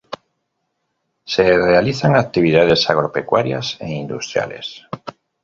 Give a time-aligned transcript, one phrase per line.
[1.25, 4.87] Se realizan actividades agropecuarias e industriales.